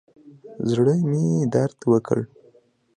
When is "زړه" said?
0.71-0.93